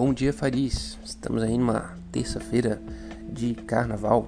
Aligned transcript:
Bom 0.00 0.14
dia, 0.14 0.32
Faris. 0.32 0.96
Estamos 1.04 1.42
aí 1.42 1.58
numa 1.58 1.96
terça-feira 2.12 2.80
de 3.28 3.52
carnaval. 3.52 4.26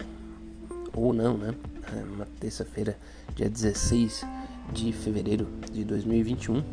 Ou 0.92 1.12
não, 1.12 1.38
né? 1.38 1.54
É 1.96 2.02
uma 2.12 2.26
terça-feira, 2.40 2.98
dia 3.36 3.48
16 3.48 4.26
de 4.72 4.92
fevereiro 4.92 5.46
de 5.72 5.84
2021. 5.84 6.64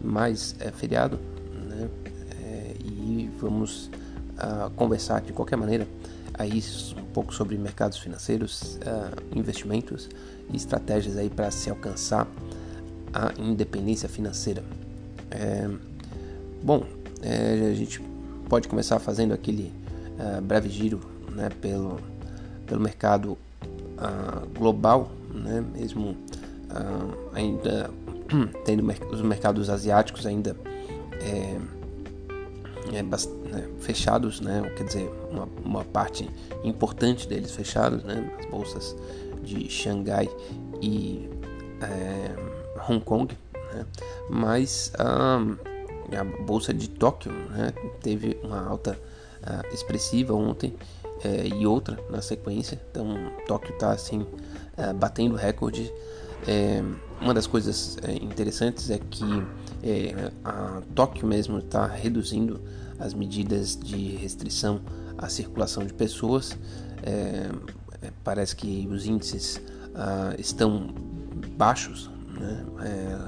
Mas 0.00 0.54
é 0.60 0.70
feriado, 0.70 1.18
né? 1.68 1.88
É, 2.40 2.76
e 2.78 3.28
vamos 3.40 3.90
uh, 4.36 4.70
conversar 4.76 5.20
de 5.20 5.32
qualquer 5.32 5.56
maneira 5.56 5.88
aí 6.34 6.62
um 6.96 7.06
pouco 7.06 7.34
sobre 7.34 7.58
mercados 7.58 7.98
financeiros, 7.98 8.76
uh, 8.76 9.36
investimentos 9.36 10.08
e 10.48 10.56
estratégias 10.56 11.16
aí 11.16 11.28
para 11.28 11.50
se 11.50 11.70
alcançar 11.70 12.24
a 13.12 13.32
independência 13.36 14.08
financeira. 14.08 14.62
É, 15.28 15.68
bom, 16.62 16.86
é, 17.20 17.68
a 17.68 17.74
gente 17.74 18.00
pode 18.48 18.68
começar 18.68 18.98
fazendo 18.98 19.34
aquele 19.34 19.72
uh, 20.18 20.40
breve 20.40 20.68
giro 20.68 21.00
né, 21.32 21.50
pelo, 21.60 22.00
pelo 22.66 22.80
mercado 22.80 23.32
uh, 23.32 24.46
global, 24.58 25.10
né, 25.32 25.64
mesmo 25.74 26.10
uh, 26.70 27.28
ainda 27.32 27.90
tendo 28.64 28.84
os 29.10 29.20
mercados 29.22 29.68
asiáticos 29.70 30.26
ainda 30.26 30.56
é, 31.20 31.58
é 32.92 33.02
né, 33.02 33.68
fechados, 33.80 34.40
né, 34.40 34.62
quer 34.76 34.84
dizer, 34.84 35.10
uma, 35.30 35.48
uma, 35.64 35.84
parte 35.84 36.28
importante 36.64 37.28
deles 37.28 37.50
fechados, 37.50 38.02
né, 38.04 38.30
as 38.38 38.46
bolsas 38.46 38.96
de 39.42 39.68
Xangai 39.68 40.28
e 40.80 41.28
é, 41.80 42.34
Hong 42.88 43.00
Kong, 43.00 43.34
né, 43.74 43.86
mas 44.30 44.92
a 46.16 46.24
bolsa 46.24 46.72
de 46.72 46.88
Tóquio 46.88 47.32
né, 47.32 47.72
teve 48.00 48.38
uma 48.42 48.66
alta 48.66 48.98
uh, 49.42 49.74
expressiva 49.74 50.34
ontem 50.34 50.74
uh, 51.04 51.54
e 51.54 51.66
outra 51.66 51.98
na 52.10 52.22
sequência. 52.22 52.80
Então, 52.90 53.32
Tóquio 53.46 53.74
está 53.74 53.92
assim 53.92 54.20
uh, 54.20 54.94
batendo 54.94 55.34
recorde. 55.34 55.92
É, 56.46 56.82
uma 57.20 57.34
das 57.34 57.48
coisas 57.48 57.98
é, 58.00 58.12
interessantes 58.12 58.90
é 58.90 58.98
que 58.98 59.24
a 60.44 60.80
Tóquio 60.94 61.26
mesmo 61.26 61.58
está 61.58 61.84
reduzindo 61.84 62.60
as 62.96 63.12
medidas 63.12 63.76
de 63.76 64.14
restrição 64.16 64.80
à 65.18 65.28
circulação 65.28 65.84
de 65.84 65.92
pessoas. 65.92 66.56
parece 68.22 68.54
que 68.54 68.88
os 68.88 69.04
índices 69.04 69.60
ah, 69.96 70.32
estão 70.38 70.94
baixos 71.56 72.08
né, 72.30 72.64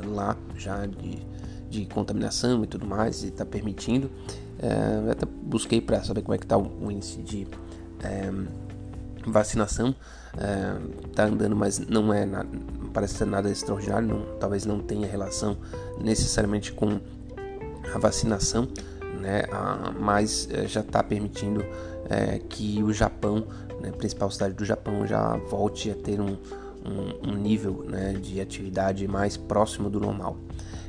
lá 0.07 0.37
já 0.57 0.87
de 0.87 1.19
de 1.71 1.87
contaminação 1.87 2.65
e 2.65 2.67
tudo 2.67 2.85
mais, 2.85 3.23
e 3.23 3.29
está 3.29 3.47
permitindo. 3.47 4.11
É, 4.59 5.13
até 5.13 5.25
busquei 5.25 5.81
para 5.81 6.03
saber 6.03 6.23
como 6.23 6.35
é 6.35 6.39
que 6.39 6.45
está 6.45 6.59
o 6.59 6.91
índice 6.91 7.23
de 7.23 7.47
é, 8.03 8.31
vacinação. 9.27 9.95
Está 11.07 11.25
é, 11.25 11.27
andando, 11.27 11.57
mas 11.57 11.79
não 11.79 12.13
é 12.13 12.25
nada, 12.25 12.49
parece 12.93 13.15
ser 13.15 13.25
nada 13.25 13.51
extraordinário, 13.51 14.07
não, 14.07 14.39
talvez 14.39 14.65
não 14.65 14.81
tenha 14.81 15.07
relação 15.07 15.57
necessariamente 16.01 16.73
com 16.73 17.01
a 17.93 17.99
vacinação, 17.99 18.69
né, 19.21 19.43
a, 19.51 19.93
mas 19.99 20.49
é, 20.53 20.69
já 20.69 20.81
está 20.81 21.03
permitindo 21.03 21.65
é, 22.09 22.39
que 22.39 22.81
o 22.83 22.93
Japão, 22.93 23.45
né, 23.81 23.91
principal 23.91 24.31
cidade 24.31 24.55
do 24.55 24.65
Japão, 24.65 25.05
já 25.05 25.37
volte 25.37 25.91
a 25.91 25.95
ter 25.95 26.21
um, 26.21 26.37
um, 26.85 27.31
um 27.31 27.35
nível 27.35 27.85
né, 27.89 28.13
de 28.13 28.41
atividade 28.41 29.07
mais 29.09 29.37
próximo 29.37 29.91
do 29.91 29.99
normal 29.99 30.37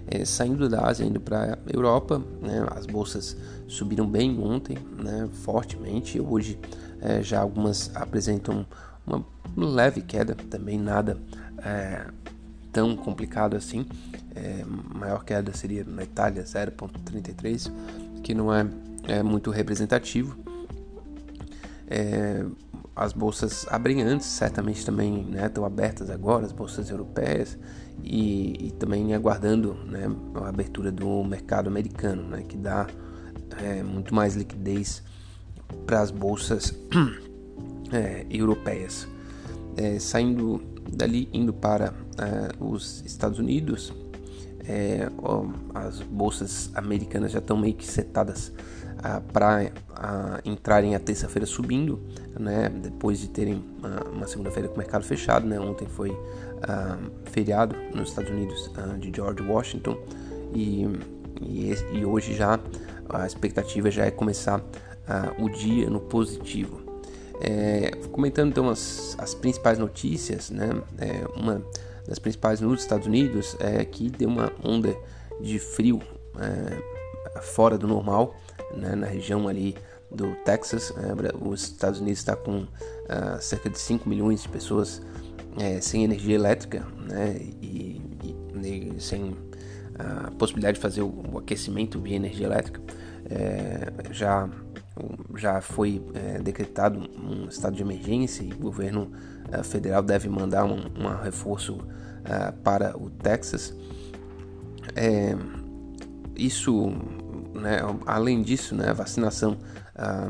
é, 0.08 0.26
saindo 0.26 0.68
da 0.68 0.88
Ásia, 0.88 1.06
indo 1.06 1.20
para 1.20 1.54
a 1.54 1.58
Europa. 1.72 2.22
Né, 2.42 2.66
as 2.76 2.86
bolsas 2.86 3.36
subiram 3.68 4.08
bem 4.08 4.40
ontem, 4.40 4.78
né, 4.98 5.30
fortemente. 5.44 6.20
Hoje 6.20 6.60
é, 7.02 7.22
já 7.22 7.42
algumas 7.42 7.92
apresentam 7.96 8.66
uma 9.06 9.26
leve 9.56 10.02
queda, 10.02 10.36
também 10.36 10.78
nada 10.78 11.18
é, 11.64 12.06
tão 12.72 12.96
complicado 12.96 13.56
assim. 13.56 13.86
É, 14.36 14.64
maior 14.66 15.24
queda 15.24 15.54
seria 15.54 15.84
na 15.84 16.04
Itália 16.04 16.44
0,33, 16.44 17.72
que 18.24 18.34
não 18.34 18.54
é, 18.54 18.66
é 19.08 19.24
muito 19.24 19.52
representativo. 19.52 20.38
É, 21.88 22.46
as 22.96 23.14
bolsas 23.14 23.66
abrem 23.70 24.02
antes, 24.02 24.28
certamente 24.28 24.86
também 24.86 25.24
né, 25.24 25.46
estão 25.46 25.66
abertas 25.66 26.10
agora, 26.10 26.46
as 26.46 26.52
bolsas 26.52 26.90
europeias, 26.90 27.58
e, 28.04 28.68
e 28.68 28.72
também 28.72 29.14
aguardando 29.14 29.74
né, 29.86 30.06
a 30.36 30.50
abertura 30.50 30.92
do 30.92 31.24
mercado 31.24 31.68
americano, 31.68 32.24
né, 32.24 32.44
que 32.44 32.58
dá 32.58 32.88
é, 33.62 33.82
muito 33.84 34.14
mais 34.14 34.36
liquidez 34.36 35.04
para 35.86 36.02
as 36.02 36.12
bolsas 36.12 36.74
é, 37.92 38.26
europeias. 38.30 39.08
É, 39.78 40.00
saindo 40.00 40.62
dali, 40.92 41.30
indo 41.32 41.54
para 41.54 41.94
é, 42.18 42.52
os 42.60 43.04
Estados 43.06 43.40
Unidos, 43.40 43.94
é, 44.68 45.10
ó, 45.22 45.46
as 45.74 46.02
bolsas 46.02 46.70
americanas 46.76 47.32
já 47.32 47.40
estão 47.40 47.58
meio 47.58 47.74
que 47.74 47.86
setadas 47.86 48.52
para 49.34 49.72
entrarem 50.46 50.96
a 50.96 51.00
terça-feira 51.00 51.46
subindo, 51.46 52.00
né, 52.40 52.70
depois 52.70 53.20
de 53.20 53.28
terem 53.30 53.64
uma, 53.80 54.04
uma 54.12 54.28
segunda-feira 54.28 54.68
com 54.68 54.76
o 54.76 54.78
mercado 54.78 55.04
fechado. 55.04 55.46
Né, 55.46 55.60
ontem 55.60 55.88
foi 55.88 56.16
feriado 57.26 57.76
nos 57.94 58.10
Estados 58.10 58.30
Unidos 58.30 58.72
de 59.00 59.12
George 59.16 59.42
Washington 59.42 59.98
e, 60.54 60.88
e, 61.42 61.74
e, 61.94 62.06
hoje 62.06 62.36
já 62.36 62.60
a 63.10 63.26
expectativa 63.26 63.90
já 63.90 64.06
é 64.06 64.12
começar 64.12 64.64
o 65.40 65.50
dia 65.50 65.90
no 65.90 66.00
positivo. 66.00 66.82
É, 67.44 67.90
comentando 68.12 68.50
então 68.50 68.70
as, 68.70 69.16
as 69.18 69.34
principais 69.34 69.80
notícias, 69.80 70.52
né, 70.52 70.70
é, 71.00 71.26
uma 71.36 71.66
das 72.08 72.20
principais 72.20 72.62
nos 72.62 72.82
Estados 72.82 73.08
Unidos 73.08 73.58
é 73.60 73.84
que 73.84 74.10
deu 74.10 74.30
uma 74.30 74.52
onda 74.64 74.96
de 75.42 75.58
frio 75.58 76.00
é, 76.40 77.01
fora 77.42 77.78
do 77.78 77.88
normal 77.88 78.36
né, 78.76 78.96
na 78.96 79.08
região 79.08 79.48
ali 79.48 79.76
do 80.10 80.36
Texas. 80.46 80.94
É, 80.98 81.46
os 81.46 81.64
Estados 81.64 82.00
Unidos 82.00 82.20
está 82.20 82.36
com 82.36 82.60
uh, 82.60 82.68
cerca 83.40 83.70
de 83.70 83.80
5 83.80 84.08
milhões 84.08 84.44
de 84.44 84.50
pessoas 84.50 85.02
é, 85.58 85.82
sem 85.82 86.04
energia 86.04 86.36
elétrica 86.36 86.86
né, 87.10 87.38
e, 87.62 88.02
e, 88.24 88.96
e, 88.96 89.02
sem 89.02 89.36
a 89.98 90.32
possibilidade 90.32 90.76
de 90.76 90.82
fazer 90.82 91.02
o, 91.02 91.14
o 91.34 91.38
aquecimento 91.38 92.00
via 92.00 92.16
energia 92.16 92.46
elétrica. 92.46 92.82
É, 93.30 93.92
já, 94.12 94.50
já 95.36 95.62
foi 95.62 96.02
é, 96.14 96.40
decretado 96.40 97.00
um 97.00 97.46
estado 97.48 97.76
de 97.76 97.82
emergência 97.82 98.44
e 98.44 98.52
o 98.52 98.58
governo 98.58 99.12
uh, 99.58 99.64
federal 99.64 100.02
deve 100.02 100.28
mandar 100.28 100.66
um, 100.66 100.86
um 100.98 101.22
reforço 101.22 101.80
para 102.64 102.96
o 102.96 103.10
Texas. 103.10 103.76
É, 104.96 105.36
isso 106.36 106.94
né? 107.62 107.80
Além 108.06 108.42
disso, 108.42 108.76
né, 108.76 108.90
a 108.90 108.94
vacinação 108.94 109.58
ah, 109.96 110.30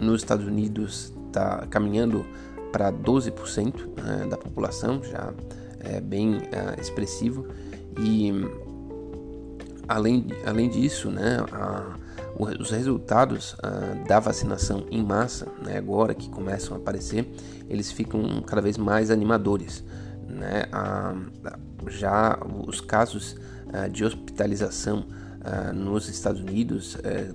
nos 0.00 0.20
Estados 0.20 0.46
Unidos 0.46 1.12
está 1.26 1.66
caminhando 1.68 2.24
para 2.70 2.92
12% 2.92 4.02
né, 4.02 4.26
da 4.28 4.36
população, 4.36 5.02
já 5.02 5.32
é 5.80 6.00
bem 6.00 6.42
ah, 6.52 6.80
expressivo. 6.80 7.48
E 7.98 8.32
além, 9.88 10.26
além 10.46 10.68
disso, 10.68 11.10
né, 11.10 11.38
a, 11.52 11.96
os 12.38 12.70
resultados 12.70 13.56
ah, 13.62 14.04
da 14.06 14.20
vacinação 14.20 14.86
em 14.90 15.02
massa, 15.02 15.48
né, 15.64 15.78
agora 15.78 16.14
que 16.14 16.28
começam 16.28 16.76
a 16.76 16.80
aparecer, 16.80 17.28
eles 17.68 17.90
ficam 17.90 18.42
cada 18.42 18.60
vez 18.60 18.76
mais 18.76 19.10
animadores. 19.10 19.82
Né? 20.28 20.62
já 21.88 22.38
os 22.66 22.80
casos 22.80 23.36
de 23.90 24.04
hospitalização 24.04 25.04
uh, 25.40 25.74
nos 25.74 26.08
Estados 26.08 26.40
Unidos 26.40 26.94
uh, 26.94 27.34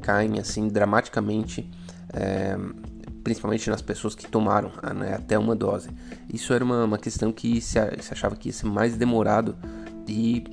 caem 0.00 0.38
assim 0.38 0.68
dramaticamente, 0.68 1.68
uh, 2.10 2.74
principalmente 3.22 3.70
nas 3.70 3.80
pessoas 3.80 4.14
que 4.14 4.26
tomaram 4.26 4.70
né, 4.94 5.14
até 5.14 5.38
uma 5.38 5.56
dose. 5.56 5.88
Isso 6.32 6.52
era 6.52 6.64
uma, 6.64 6.84
uma 6.84 6.98
questão 6.98 7.32
que 7.32 7.60
se, 7.60 7.78
se, 8.00 8.12
achava 8.12 8.36
que 8.36 8.48
ia 8.48 8.52
ser 8.52 8.66
mais 8.66 8.96
demorado 8.96 9.56
e 10.06 10.44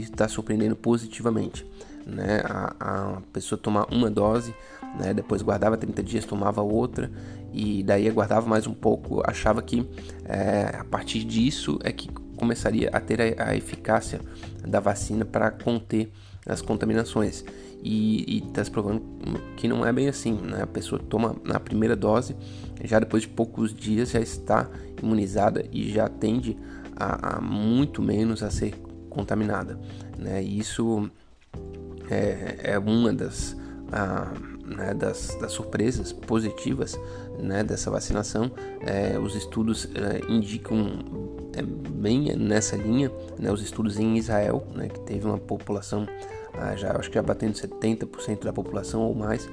está 0.00 0.26
surpreendendo 0.26 0.74
positivamente. 0.74 1.64
Né? 2.06 2.42
A, 2.44 2.74
a, 2.80 3.20
pessoa 3.32 3.58
tomar 3.58 3.86
uma 3.92 4.10
dose, 4.10 4.54
né? 4.98 5.14
depois 5.14 5.42
guardava 5.42 5.76
30 5.76 6.02
dias, 6.02 6.24
tomava 6.24 6.60
outra 6.60 7.10
e 7.52 7.82
daí 7.82 8.08
aguardava 8.08 8.48
mais 8.48 8.66
um 8.66 8.74
pouco, 8.74 9.22
achava 9.24 9.62
que 9.62 9.88
é, 10.24 10.76
a 10.78 10.84
partir 10.84 11.24
disso 11.24 11.78
é 11.84 11.92
que 11.92 12.08
começaria 12.36 12.88
a 12.92 13.00
ter 13.00 13.20
a, 13.20 13.50
a 13.50 13.56
eficácia 13.56 14.20
da 14.66 14.80
vacina 14.80 15.24
para 15.24 15.50
conter 15.50 16.10
as 16.46 16.60
contaminações. 16.62 17.44
E 17.82 18.42
está 18.46 18.62
se 18.62 18.70
provando 18.70 19.02
que 19.56 19.66
não 19.66 19.86
é 19.86 19.92
bem 19.92 20.08
assim. 20.08 20.34
Né? 20.34 20.62
A 20.62 20.66
pessoa 20.66 21.00
toma 21.00 21.34
na 21.44 21.58
primeira 21.58 21.96
dose, 21.96 22.36
já 22.84 22.98
depois 22.98 23.22
de 23.22 23.28
poucos 23.28 23.74
dias 23.74 24.10
já 24.10 24.20
está 24.20 24.68
imunizada 25.02 25.64
e 25.72 25.90
já 25.90 26.08
tende 26.08 26.56
a, 26.96 27.36
a 27.36 27.40
muito 27.40 28.02
menos 28.02 28.42
a 28.42 28.50
ser 28.50 28.74
contaminada. 29.08 29.78
Né? 30.18 30.42
E 30.42 30.58
isso 30.58 31.10
é, 32.10 32.72
é 32.72 32.78
uma 32.78 33.12
das 33.12 33.56
ah, 33.90 34.32
né, 34.70 34.94
das, 34.94 35.36
das, 35.40 35.52
surpresas 35.52 36.12
positivas 36.12 36.98
né, 37.38 37.62
dessa 37.62 37.90
vacinação. 37.90 38.50
É, 38.80 39.18
os 39.18 39.34
estudos 39.34 39.88
é, 39.94 40.32
indicam 40.32 40.86
é, 41.54 41.62
bem 41.62 42.36
nessa 42.36 42.76
linha, 42.76 43.10
né, 43.38 43.52
os 43.52 43.62
estudos 43.62 43.98
em 43.98 44.16
Israel, 44.16 44.66
né, 44.74 44.88
que 44.88 45.00
teve 45.00 45.26
uma 45.26 45.38
população, 45.38 46.06
ah, 46.54 46.74
já 46.76 46.96
acho 46.96 47.08
que 47.08 47.16
já 47.16 47.22
batendo 47.22 47.54
70% 47.54 48.44
da 48.44 48.52
população 48.52 49.02
ou 49.02 49.14
mais, 49.14 49.48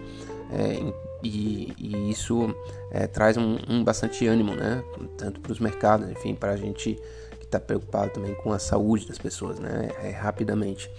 é, 0.51 0.93
e, 1.23 1.73
e, 1.77 2.11
isso 2.11 2.55
é, 2.91 3.07
traz 3.07 3.37
um, 3.37 3.57
um, 3.67 3.83
bastante 3.83 4.27
ânimo, 4.27 4.55
né, 4.55 4.83
tanto 5.17 5.39
para 5.41 5.51
os 5.51 5.59
mercados, 5.59 6.09
enfim, 6.09 6.35
para 6.35 6.51
a 6.51 6.57
gente 6.57 6.99
que 7.39 7.45
está 7.45 7.59
preocupado 7.59 8.11
também 8.11 8.33
com 8.35 8.53
a 8.53 8.59
saúde 8.59 9.07
das 9.07 9.17
pessoas, 9.17 9.59
né, 9.59 9.89
é, 10.03 10.11
rapidamente 10.11 10.89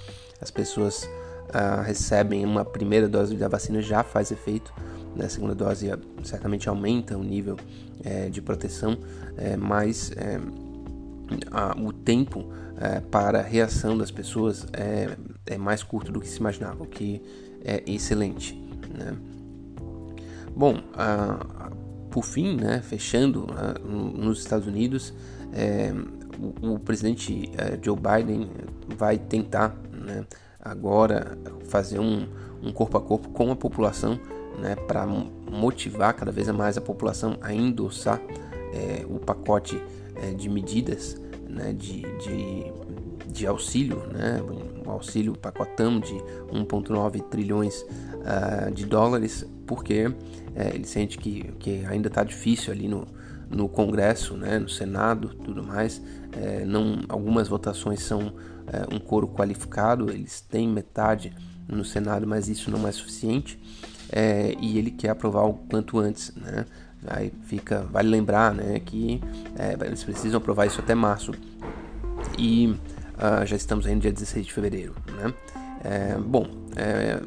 as 0.40 0.50
pessoas 0.50 1.08
ah, 1.52 1.82
recebem 1.82 2.44
uma 2.44 2.64
primeira 2.64 3.08
dose 3.08 3.34
da 3.36 3.48
vacina 3.48 3.80
já 3.80 4.02
faz 4.02 4.30
efeito, 4.30 4.72
né? 5.16 5.26
a 5.26 5.28
segunda 5.28 5.54
dose 5.54 5.90
certamente 6.22 6.68
aumenta 6.68 7.16
o 7.16 7.22
nível 7.22 7.56
é, 8.04 8.28
de 8.28 8.40
proteção, 8.40 8.98
é, 9.36 9.56
mas 9.56 10.12
é, 10.12 10.40
a, 11.50 11.76
o 11.78 11.92
tempo 11.92 12.48
é, 12.80 13.00
para 13.00 13.40
a 13.40 13.42
reação 13.42 13.96
das 13.98 14.10
pessoas 14.10 14.66
é, 14.72 15.16
é, 15.46 15.58
mais 15.58 15.82
curto 15.82 16.12
do 16.12 16.20
que 16.20 16.28
se 16.28 16.38
imaginava, 16.38 16.82
o 16.82 16.86
que 16.86 17.22
é 17.64 17.82
excelente. 17.86 18.54
Né? 18.96 19.16
Bom, 20.54 20.82
por 22.10 22.24
fim, 22.24 22.56
né, 22.56 22.80
fechando 22.82 23.46
nos 23.86 24.40
Estados 24.40 24.66
Unidos, 24.66 25.14
o, 26.62 26.74
o, 26.74 26.78
presidente 26.80 27.48
Joe 27.80 27.96
Biden 27.96 28.50
vai 28.96 29.18
tentar 29.18 29.76
né, 29.92 30.24
agora 30.70 31.38
fazer 31.68 31.98
um, 31.98 32.26
um 32.62 32.72
corpo 32.72 32.96
a 32.96 33.00
corpo 33.00 33.28
com 33.30 33.50
a 33.50 33.56
população 33.56 34.18
né, 34.58 34.74
para 34.74 35.06
motivar 35.06 36.14
cada 36.14 36.32
vez 36.32 36.48
mais 36.48 36.76
a 36.76 36.80
população 36.80 37.38
a 37.40 37.52
endossar 37.52 38.20
é, 38.72 39.04
o 39.08 39.18
pacote 39.18 39.80
é, 40.16 40.32
de 40.32 40.48
medidas 40.48 41.20
né, 41.48 41.72
de, 41.72 42.02
de, 42.02 42.72
de, 43.26 43.46
auxílio, 43.46 44.02
né, 44.12 44.40
o 44.84 44.90
auxílio 44.90 45.36
pacotão 45.36 45.98
de 45.98 46.14
1,9 46.52 47.22
trilhões 47.28 47.82
uh, 47.82 48.70
de 48.72 48.84
dólares, 48.84 49.46
porque 49.66 50.12
é, 50.54 50.74
ele 50.74 50.86
sente 50.86 51.18
que, 51.18 51.52
que 51.58 51.84
ainda 51.86 52.08
está 52.08 52.22
difícil 52.22 52.72
ali 52.72 52.88
no, 52.88 53.06
no 53.50 53.68
Congresso, 53.68 54.36
né, 54.36 54.58
no 54.58 54.68
Senado, 54.68 55.28
tudo 55.44 55.62
mais. 55.62 56.02
É, 56.32 56.64
não, 56.64 57.00
algumas 57.08 57.48
votações 57.48 58.02
são 58.02 58.32
é, 58.66 58.94
um 58.94 58.98
coro 58.98 59.28
qualificado, 59.28 60.10
eles 60.10 60.40
têm 60.40 60.68
metade 60.68 61.32
no 61.66 61.84
Senado, 61.84 62.26
mas 62.26 62.48
isso 62.48 62.70
não 62.70 62.86
é 62.86 62.92
suficiente. 62.92 63.58
É, 64.10 64.54
e 64.60 64.78
ele 64.78 64.90
quer 64.90 65.10
aprovar 65.10 65.44
o 65.44 65.54
quanto 65.54 65.98
antes, 65.98 66.32
né? 66.34 66.64
Aí 67.06 67.32
fica, 67.44 67.82
vale 67.82 68.08
lembrar, 68.08 68.52
né, 68.52 68.80
que 68.80 69.20
é, 69.56 69.76
eles 69.86 70.02
precisam 70.02 70.38
aprovar 70.38 70.66
isso 70.66 70.80
até 70.80 70.96
março 70.96 71.32
e 72.36 72.66
uh, 72.66 73.46
já 73.46 73.56
estamos 73.56 73.86
aí 73.86 73.94
no 73.94 74.00
dia 74.00 74.12
16 74.12 74.46
de 74.46 74.52
fevereiro, 74.52 74.94
né? 75.06 75.32
É, 75.84 76.18
bom, 76.18 76.48
é, 76.76 77.20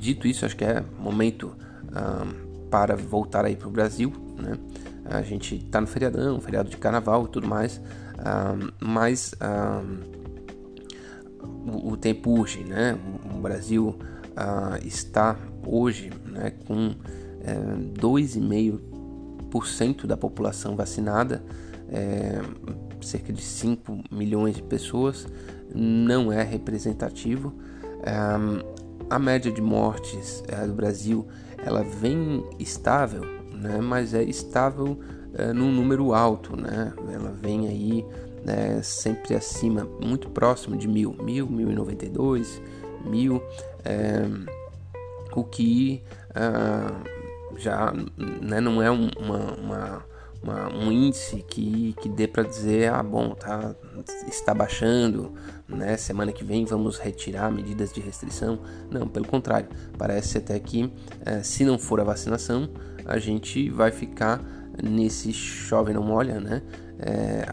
dito 0.00 0.28
isso, 0.28 0.46
acho 0.46 0.56
que 0.56 0.64
é 0.64 0.82
momento 0.98 1.56
uh, 1.86 2.68
para 2.70 2.94
voltar 2.94 3.44
aí 3.44 3.56
para 3.56 3.68
o 3.68 3.70
Brasil, 3.70 4.12
né? 4.36 4.56
A 5.10 5.22
gente 5.22 5.56
está 5.56 5.80
no 5.80 5.86
feriadão, 5.86 6.40
feriado 6.40 6.68
de 6.68 6.76
carnaval 6.76 7.24
e 7.24 7.28
tudo 7.28 7.48
mais, 7.48 7.78
uh, 7.78 8.72
mas 8.80 9.34
o, 11.66 11.92
o, 11.92 11.96
tempo 11.96 12.30
urge, 12.30 12.64
né? 12.64 12.98
O, 13.32 13.38
o 13.38 13.40
Brasil 13.40 13.96
está 14.84 15.36
hoje 15.66 16.10
né, 16.26 16.52
com 16.66 16.94
é, 17.40 17.54
2,5% 17.98 20.06
da 20.06 20.16
população 20.16 20.76
vacinada, 20.76 21.42
é, 21.88 22.40
cerca 23.00 23.32
de 23.32 23.42
5 23.42 24.04
milhões 24.10 24.56
de 24.56 24.62
pessoas, 24.62 25.26
não 25.74 26.30
é 26.32 26.42
representativo. 26.42 27.54
É, 28.02 28.12
a 29.08 29.18
média 29.18 29.52
de 29.52 29.60
mortes 29.60 30.42
é, 30.48 30.66
do 30.66 30.74
Brasil 30.74 31.26
ela 31.58 31.82
vem 31.82 32.44
estável, 32.58 33.22
né, 33.56 33.80
mas 33.80 34.14
é 34.14 34.22
estável 34.22 34.98
é, 35.34 35.52
num 35.52 35.72
número 35.72 36.14
alto, 36.14 36.56
né? 36.56 36.92
ela 37.12 37.30
vem 37.30 37.68
aí 37.68 38.06
né, 38.44 38.80
sempre 38.82 39.34
acima, 39.34 39.84
muito 40.00 40.30
próximo 40.30 40.76
de 40.76 40.86
mil, 40.86 41.14
mil, 41.20 41.48
mil 41.48 41.70
e 41.70 41.74
noventa 41.74 42.06
e 42.06 42.08
dois, 42.08 42.62
mil. 43.04 43.42
É, 43.84 44.24
o 45.34 45.44
que 45.44 46.02
uh, 46.30 47.58
já 47.58 47.92
né, 48.40 48.60
não 48.60 48.82
é 48.82 48.90
um, 48.90 49.10
uma, 49.18 49.52
uma, 49.54 50.04
uma, 50.42 50.74
um 50.74 50.90
índice 50.90 51.44
que, 51.46 51.94
que 52.00 52.08
dê 52.08 52.26
para 52.26 52.42
dizer, 52.42 52.90
ah, 52.92 53.02
bom, 53.02 53.34
tá, 53.34 53.74
está 54.26 54.54
baixando, 54.54 55.34
né, 55.68 55.96
semana 55.96 56.32
que 56.32 56.44
vem 56.44 56.64
vamos 56.64 56.98
retirar 56.98 57.50
medidas 57.50 57.92
de 57.92 58.00
restrição. 58.00 58.60
Não, 58.90 59.06
pelo 59.06 59.26
contrário, 59.26 59.68
parece 59.98 60.38
até 60.38 60.58
que 60.58 60.84
uh, 60.84 60.90
se 61.42 61.64
não 61.64 61.78
for 61.78 62.00
a 62.00 62.04
vacinação, 62.04 62.70
a 63.06 63.18
gente 63.18 63.70
vai 63.70 63.90
ficar 63.90 64.42
nesse 64.82 65.32
chove 65.32 65.92
não 65.92 66.02
molha, 66.02 66.38
né, 66.40 66.62
é, 66.98 67.46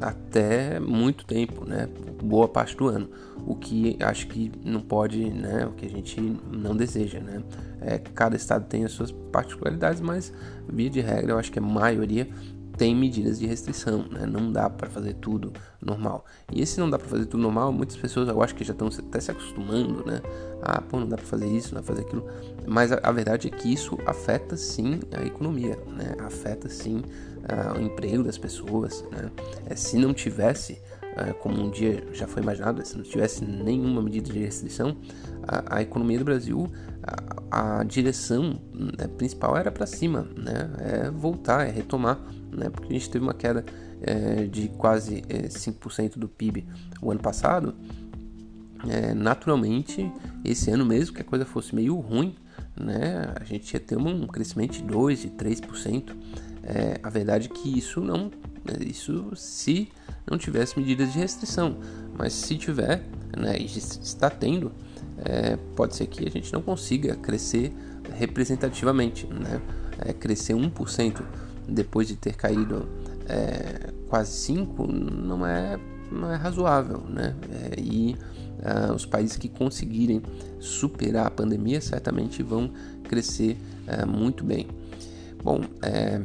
até 0.00 0.78
muito 0.78 1.24
tempo, 1.24 1.64
né? 1.64 1.88
Boa 2.22 2.48
parte 2.48 2.76
do 2.76 2.86
ano. 2.86 3.08
O 3.46 3.54
que 3.54 3.96
acho 4.00 4.26
que 4.28 4.52
não 4.64 4.80
pode, 4.80 5.30
né? 5.30 5.66
O 5.66 5.72
que 5.72 5.86
a 5.86 5.88
gente 5.88 6.20
não 6.52 6.76
deseja, 6.76 7.20
né? 7.20 7.42
É, 7.80 7.98
cada 7.98 8.36
estado 8.36 8.66
tem 8.66 8.84
as 8.84 8.92
suas 8.92 9.10
particularidades, 9.10 10.00
mas 10.00 10.32
via 10.68 10.90
de 10.90 11.00
regra 11.00 11.32
eu 11.32 11.38
acho 11.38 11.50
que 11.50 11.58
a 11.58 11.62
maioria 11.62 12.28
tem 12.76 12.94
medidas 12.94 13.38
de 13.38 13.46
restrição, 13.46 14.06
né? 14.10 14.26
Não 14.26 14.50
dá 14.50 14.70
para 14.70 14.88
fazer 14.88 15.14
tudo 15.14 15.52
normal. 15.82 16.24
E 16.52 16.62
esse 16.62 16.78
não 16.80 16.88
dá 16.88 16.98
para 16.98 17.08
fazer 17.08 17.26
tudo 17.26 17.42
normal, 17.42 17.72
muitas 17.72 17.96
pessoas 17.96 18.28
eu 18.28 18.42
acho 18.42 18.54
que 18.54 18.64
já 18.64 18.72
estão 18.72 18.88
até 18.88 19.20
se 19.20 19.30
acostumando, 19.30 20.04
né? 20.06 20.20
Ah, 20.62 20.80
pô, 20.80 21.00
não 21.00 21.08
dá 21.08 21.16
para 21.16 21.26
fazer 21.26 21.46
isso, 21.46 21.74
não 21.74 21.80
dá 21.80 21.86
pra 21.86 21.94
fazer 21.94 22.06
aquilo. 22.06 22.26
Mas 22.70 22.92
a, 22.92 23.00
a, 23.02 23.10
verdade 23.10 23.48
é 23.48 23.50
que 23.50 23.72
isso 23.72 23.98
afeta 24.06 24.56
sim 24.56 25.00
a 25.12 25.24
economia, 25.24 25.76
né? 25.88 26.14
Afeta 26.20 26.68
sim 26.68 26.98
uh, 26.98 27.76
o 27.76 27.82
emprego 27.82 28.22
das 28.22 28.38
pessoas, 28.38 29.04
né? 29.10 29.28
É, 29.66 29.74
se 29.74 29.96
não 29.96 30.14
tivesse 30.14 30.80
uh, 31.02 31.34
como 31.40 31.60
um 31.60 31.68
dia 31.68 32.06
já 32.12 32.28
foi 32.28 32.42
imaginado, 32.42 32.86
se 32.86 32.96
não 32.96 33.02
tivesse 33.02 33.44
nenhuma 33.44 34.00
medida 34.00 34.32
de 34.32 34.38
restrição, 34.38 34.96
a, 35.42 35.78
a 35.78 35.82
economia 35.82 36.20
do 36.20 36.24
Brasil, 36.24 36.70
a, 37.50 37.80
a 37.80 37.82
direção 37.82 38.60
né, 38.72 39.08
principal 39.18 39.56
era 39.56 39.72
para 39.72 39.84
cima, 39.84 40.28
né? 40.36 40.70
É 40.78 41.10
voltar, 41.10 41.66
é 41.66 41.70
retomar 41.72 42.24
né? 42.52 42.68
porque 42.70 42.94
a 42.94 42.98
gente 42.98 43.10
teve 43.10 43.24
uma 43.24 43.34
queda 43.34 43.64
é, 44.00 44.44
de 44.44 44.68
quase 44.68 45.22
é, 45.28 45.48
5% 45.48 46.18
do 46.18 46.28
PIB 46.28 46.66
o 47.00 47.10
ano 47.10 47.20
passado. 47.20 47.74
É, 48.88 49.12
naturalmente, 49.12 50.10
esse 50.44 50.70
ano 50.70 50.86
mesmo 50.86 51.14
que 51.14 51.20
a 51.20 51.24
coisa 51.24 51.44
fosse 51.44 51.74
meio 51.74 51.98
ruim, 51.98 52.34
né, 52.80 53.34
a 53.40 53.44
gente 53.44 53.72
ia 53.72 53.80
ter 53.80 53.96
um 53.96 54.26
crescimento 54.26 54.72
de 54.72 54.82
2%, 54.82 55.16
de 55.16 55.28
3%. 55.30 56.16
É, 56.62 57.00
a 57.02 57.08
verdade 57.08 57.48
é 57.50 57.54
que 57.54 57.78
isso 57.78 58.00
não, 58.00 58.30
isso 58.80 59.34
se 59.34 59.88
não 60.30 60.36
tivesse 60.36 60.78
medidas 60.78 61.12
de 61.12 61.18
restrição, 61.18 61.78
mas 62.16 62.32
se 62.32 62.56
tiver, 62.56 63.02
né, 63.36 63.56
e 63.58 63.64
está 63.64 64.28
tendo, 64.28 64.72
é, 65.18 65.56
pode 65.76 65.96
ser 65.96 66.06
que 66.06 66.26
a 66.26 66.30
gente 66.30 66.52
não 66.52 66.62
consiga 66.62 67.14
crescer 67.16 67.72
representativamente, 68.18 69.26
né, 69.26 69.60
é, 69.98 70.12
crescer 70.12 70.54
1% 70.54 71.22
depois 71.68 72.08
de 72.08 72.16
ter 72.16 72.34
caído 72.34 72.88
é, 73.28 73.92
quase 74.08 74.32
5 74.32 74.86
não 74.86 75.46
é, 75.46 75.78
não 76.10 76.32
é 76.32 76.36
razoável, 76.36 77.04
né? 77.08 77.34
É, 77.50 77.80
e 77.80 78.16
uh, 78.60 78.92
os 78.94 79.04
países 79.04 79.36
que 79.36 79.48
conseguirem 79.48 80.22
superar 80.58 81.26
a 81.26 81.30
pandemia 81.30 81.80
certamente 81.80 82.42
vão 82.42 82.70
crescer 83.04 83.56
uh, 83.86 84.06
muito 84.06 84.44
bem. 84.44 84.66
Bom, 85.42 85.60
é, 85.82 86.20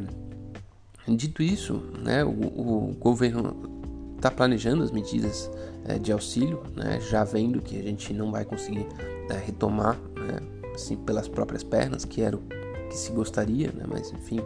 dito 1.08 1.42
isso, 1.42 1.82
né, 2.04 2.24
o, 2.24 2.30
o 2.30 2.96
governo 3.00 3.76
está 4.18 4.30
planejando 4.30 4.84
as 4.84 4.92
medidas 4.92 5.50
é, 5.86 5.98
de 5.98 6.12
auxílio, 6.12 6.64
né, 6.76 7.00
já 7.00 7.24
vendo 7.24 7.62
que 7.62 7.80
a 7.80 7.84
gente 7.84 8.14
não 8.14 8.32
vai 8.32 8.44
conseguir 8.44 8.88
é, 9.30 9.38
retomar 9.38 9.98
né, 10.16 10.40
assim, 10.74 10.98
pelas 10.98 11.28
próprias 11.28 11.64
pernas, 11.64 12.04
que 12.04 12.22
era 12.22 12.36
o 12.36 12.42
que 12.90 12.98
se 12.98 13.12
gostaria, 13.12 13.72
né, 13.72 13.86
mas 13.88 14.12
enfim, 14.12 14.42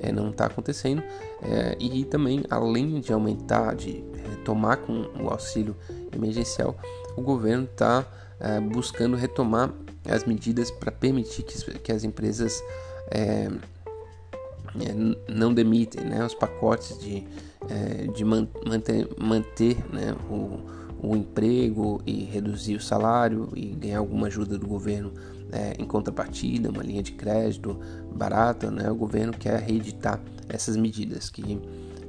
é, 0.00 0.10
não 0.10 0.30
está 0.30 0.46
acontecendo. 0.46 1.02
E 1.78 2.04
também, 2.04 2.42
além 2.50 3.00
de 3.00 3.12
aumentar, 3.12 3.74
de 3.74 4.04
retomar 4.50 4.78
com 4.78 5.06
o 5.22 5.28
auxílio 5.28 5.76
emergencial, 6.12 6.76
o 7.16 7.22
governo 7.22 7.64
está 7.64 8.06
é, 8.38 8.60
buscando 8.60 9.16
retomar 9.16 9.70
as 10.08 10.24
medidas 10.24 10.70
para 10.70 10.90
permitir 10.90 11.42
que, 11.42 11.78
que, 11.78 11.92
as 11.92 12.04
empresas 12.04 12.62
é, 13.10 13.48
não 15.28 15.52
demitem 15.52 16.04
né, 16.04 16.24
os 16.24 16.34
pacotes 16.34 16.98
de 16.98 17.26
de 18.14 18.24
man 18.24 18.48
manter, 18.66 19.06
manter 19.18 19.76
né, 19.92 20.16
o, 20.30 20.58
o 21.02 21.14
emprego 21.14 22.00
e 22.06 22.24
reduzir 22.24 22.74
o 22.74 22.80
salário 22.80 23.50
e 23.54 23.66
ganhar 23.66 23.98
alguma 23.98 24.28
ajuda 24.28 24.58
do 24.58 24.66
governo 24.66 25.12
é, 25.52 25.74
em 25.78 25.84
contrapartida, 25.84 26.70
uma 26.70 26.82
linha 26.82 27.02
de 27.02 27.12
crédito 27.12 27.78
barata, 28.12 28.70
né, 28.70 28.90
o 28.90 28.94
governo 28.94 29.32
quer 29.32 29.60
reeditar 29.60 30.18
essas 30.48 30.74
medidas 30.74 31.28
que 31.28 31.60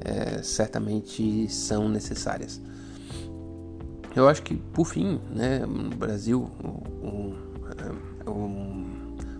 é, 0.03 0.41
certamente 0.41 1.47
são 1.49 1.87
necessárias. 1.87 2.61
Eu 4.15 4.27
acho 4.27 4.43
que, 4.43 4.55
por 4.55 4.85
fim, 4.85 5.21
né, 5.29 5.59
no 5.59 5.95
Brasil, 5.95 6.49
o, 6.63 6.67
o, 6.67 7.35
é, 8.25 8.29
o 8.29 8.85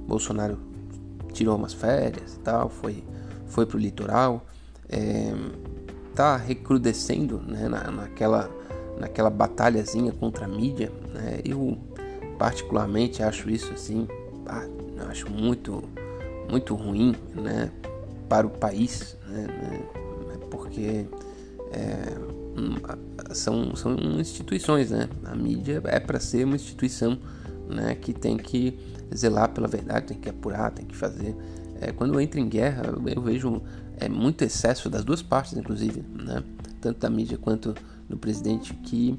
Bolsonaro 0.07 0.57
tirou 1.33 1.57
umas 1.57 1.73
férias 1.73 2.35
e 2.35 2.39
tal, 2.39 2.69
foi, 2.69 3.03
foi 3.47 3.65
pro 3.65 3.77
litoral, 3.77 4.45
é, 4.89 5.33
tá 6.15 6.37
recrudescendo 6.37 7.39
né, 7.39 7.67
na, 7.67 7.91
naquela, 7.91 8.49
naquela 8.97 9.29
batalhazinha 9.29 10.11
contra 10.13 10.45
a 10.45 10.47
mídia. 10.47 10.91
Né, 11.13 11.41
eu 11.43 11.77
particularmente 12.37 13.21
acho 13.21 13.49
isso 13.49 13.73
assim, 13.73 14.07
acho 15.09 15.29
muito, 15.29 15.83
muito 16.49 16.75
ruim 16.75 17.13
né, 17.35 17.71
para 18.29 18.47
o 18.47 18.49
país, 18.49 19.17
né, 19.27 19.47
né 19.47 20.00
porque 20.71 21.05
é, 21.73 23.33
são, 23.33 23.75
são 23.75 23.95
instituições, 24.19 24.89
né? 24.89 25.09
A 25.25 25.35
mídia 25.35 25.81
é 25.85 25.99
para 25.99 26.19
ser 26.19 26.45
uma 26.45 26.55
instituição 26.55 27.19
né, 27.69 27.93
que 27.95 28.13
tem 28.13 28.37
que 28.37 28.79
zelar 29.13 29.49
pela 29.49 29.67
verdade, 29.67 30.07
tem 30.07 30.17
que 30.17 30.29
apurar, 30.29 30.71
tem 30.71 30.85
que 30.85 30.95
fazer. 30.95 31.35
É, 31.81 31.91
quando 31.91 32.19
entra 32.19 32.39
em 32.39 32.47
guerra, 32.47 32.83
eu 33.05 33.21
vejo 33.21 33.61
é, 33.97 34.07
muito 34.07 34.43
excesso 34.43 34.89
das 34.89 35.03
duas 35.03 35.21
partes, 35.21 35.57
inclusive, 35.57 36.03
né? 36.13 36.41
tanto 36.79 36.99
da 36.99 37.09
mídia 37.09 37.37
quanto 37.37 37.75
do 38.09 38.17
presidente, 38.17 38.73
que 38.73 39.17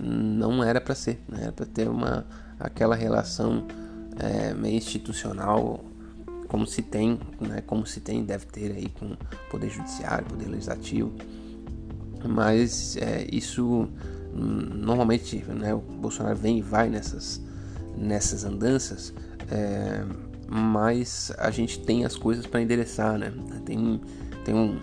não 0.00 0.62
era 0.62 0.80
para 0.80 0.94
ser, 0.94 1.20
né? 1.28 1.40
era 1.42 1.52
para 1.52 1.66
ter 1.66 1.88
uma 1.88 2.24
aquela 2.58 2.94
relação 2.94 3.66
é, 4.18 4.54
meio 4.54 4.76
institucional 4.76 5.84
como 6.52 6.66
se 6.66 6.82
tem, 6.82 7.18
né, 7.40 7.62
como 7.66 7.86
se 7.86 7.98
tem, 7.98 8.22
deve 8.22 8.44
ter 8.44 8.72
aí 8.72 8.90
com 8.90 9.16
poder 9.50 9.70
judiciário, 9.70 10.26
poder 10.26 10.48
legislativo, 10.48 11.10
mas 12.28 12.94
é, 12.98 13.26
isso 13.32 13.88
normalmente, 14.34 15.42
né, 15.44 15.72
o 15.72 15.78
Bolsonaro 15.78 16.36
vem 16.36 16.58
e 16.58 16.62
vai 16.62 16.90
nessas 16.90 17.40
nessas 17.96 18.44
andanças, 18.44 19.14
é, 19.50 20.04
mas 20.46 21.32
a 21.38 21.50
gente 21.50 21.80
tem 21.80 22.04
as 22.04 22.16
coisas 22.16 22.46
para 22.46 22.60
endereçar, 22.60 23.18
né? 23.18 23.32
Tem 23.64 23.98
tem 24.44 24.54
um, 24.54 24.78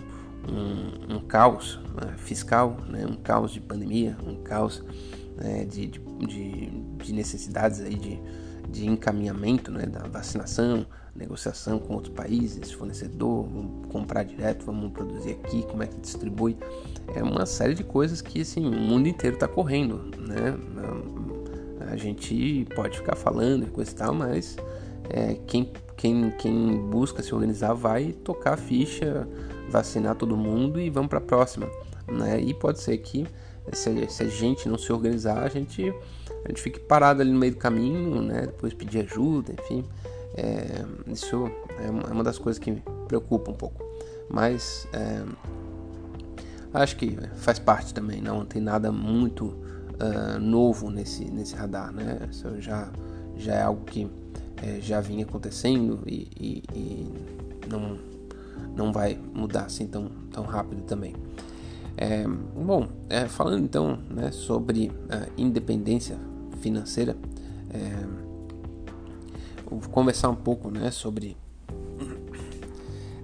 um, 0.48 1.16
um 1.16 1.20
caos 1.20 1.78
né, 1.94 2.14
fiscal, 2.16 2.78
né, 2.88 3.06
um 3.06 3.14
caos 3.14 3.52
de 3.52 3.60
pandemia, 3.60 4.16
um 4.26 4.42
caos 4.42 4.82
né, 5.36 5.64
de, 5.66 5.86
de, 5.86 6.70
de 6.98 7.12
necessidades 7.12 7.80
aí 7.80 7.94
de, 7.94 8.20
de 8.70 8.86
encaminhamento 8.86 9.70
né, 9.70 9.86
da 9.86 10.00
vacinação, 10.06 10.86
negociação 11.14 11.78
com 11.78 11.94
outros 11.94 12.14
países, 12.14 12.72
fornecedor, 12.72 13.44
vamos 13.44 13.86
comprar 13.88 14.22
direto, 14.22 14.64
vamos 14.64 14.92
produzir 14.92 15.32
aqui, 15.32 15.62
como 15.64 15.82
é 15.82 15.86
que 15.86 15.98
distribui. 15.98 16.56
É 17.14 17.22
uma 17.22 17.46
série 17.46 17.74
de 17.74 17.84
coisas 17.84 18.20
que 18.22 18.42
assim, 18.42 18.66
o 18.66 18.72
mundo 18.72 19.08
inteiro 19.08 19.34
está 19.34 19.48
correndo. 19.48 20.10
Né? 20.18 20.56
A 21.90 21.96
gente 21.96 22.66
pode 22.74 22.98
ficar 22.98 23.16
falando 23.16 23.64
e 23.64 23.70
coisa 23.70 23.90
e 23.90 23.94
tal, 23.94 24.14
mas 24.14 24.56
é, 25.08 25.34
quem, 25.46 25.72
quem, 25.96 26.30
quem 26.32 26.78
busca 26.88 27.22
se 27.22 27.34
organizar 27.34 27.74
vai 27.74 28.12
tocar 28.12 28.54
a 28.54 28.56
ficha, 28.56 29.28
vacinar 29.68 30.14
todo 30.14 30.36
mundo 30.36 30.80
e 30.80 30.88
vamos 30.88 31.08
para 31.08 31.18
a 31.18 31.22
próxima. 31.22 31.68
Né? 32.06 32.40
E 32.40 32.54
pode 32.54 32.80
ser 32.80 32.96
que 32.98 33.26
se, 33.72 34.08
se 34.08 34.22
a 34.22 34.28
gente 34.28 34.68
não 34.68 34.78
se 34.78 34.92
organizar, 34.92 35.42
a 35.42 35.48
gente, 35.48 35.92
a 36.44 36.48
gente 36.48 36.62
fique 36.62 36.80
parado 36.80 37.20
ali 37.22 37.30
no 37.30 37.38
meio 37.38 37.52
do 37.52 37.58
caminho, 37.58 38.22
né? 38.22 38.42
depois 38.46 38.72
pedir 38.72 39.00
ajuda, 39.00 39.52
enfim. 39.52 39.84
É, 40.34 40.84
isso 41.08 41.50
é 41.78 41.90
uma 41.90 42.22
das 42.22 42.38
coisas 42.38 42.58
que 42.58 42.70
me 42.70 42.82
preocupa 43.06 43.50
um 43.50 43.54
pouco. 43.54 43.84
Mas 44.28 44.86
é, 44.92 45.22
acho 46.72 46.96
que 46.96 47.18
faz 47.36 47.58
parte 47.58 47.92
também, 47.92 48.20
não 48.20 48.44
tem 48.44 48.62
nada 48.62 48.92
muito 48.92 49.46
uh, 49.46 50.38
novo 50.40 50.90
nesse, 50.90 51.24
nesse 51.24 51.54
radar, 51.54 51.92
né? 51.92 52.28
Isso 52.30 52.60
já, 52.60 52.90
já 53.36 53.54
é 53.54 53.62
algo 53.62 53.84
que 53.84 54.08
é, 54.62 54.80
já 54.80 55.00
vinha 55.00 55.24
acontecendo 55.24 56.00
e, 56.06 56.28
e, 56.38 56.62
e, 56.72 57.68
não, 57.68 57.98
não 58.76 58.92
vai 58.92 59.18
mudar 59.34 59.64
assim 59.64 59.86
tão, 59.86 60.10
tão 60.30 60.44
rápido 60.44 60.82
também. 60.82 61.14
É, 61.96 62.26
bom, 62.26 62.88
é, 63.08 63.26
falando 63.26 63.64
então 63.64 63.98
né, 64.08 64.30
sobre 64.30 64.90
a 65.10 65.26
independência 65.36 66.16
financeira, 66.60 67.16
é, 67.72 68.30
vou 69.70 69.80
conversar 69.90 70.28
um 70.28 70.36
pouco 70.36 70.70
né, 70.70 70.90
sobre 70.90 71.36